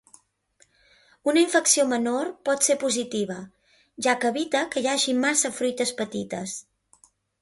Una 1.33 1.41
infecció 1.41 1.85
menor 1.91 2.31
pot 2.49 2.65
ser 2.69 2.77
positiva, 2.85 3.37
ja 4.07 4.15
que 4.25 4.33
evita 4.35 4.63
que 4.73 4.83
hi 4.85 4.89
hagi 4.95 5.15
massa 5.27 5.53
fruites 5.59 5.93
petites. 6.01 6.57